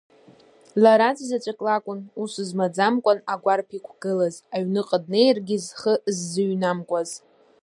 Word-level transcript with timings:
Лара 0.83 1.07
аӡәзаҵәык 1.09 1.59
лакәын 1.65 1.99
ус 2.21 2.33
змаӡамкәан 2.47 3.19
агәарԥ 3.33 3.69
иқәгылаз, 3.77 4.35
аҩныҟа 4.55 4.97
днеиргьы 5.03 5.57
зхы 5.65 5.93
ззыҩнамкуаз. 6.15 7.09